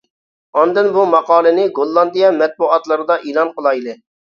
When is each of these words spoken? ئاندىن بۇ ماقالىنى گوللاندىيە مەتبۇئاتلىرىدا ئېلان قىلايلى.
ئاندىن 0.61 0.89
بۇ 0.95 1.03
ماقالىنى 1.11 1.67
گوللاندىيە 1.77 2.35
مەتبۇئاتلىرىدا 2.41 3.23
ئېلان 3.27 3.59
قىلايلى. 3.61 4.01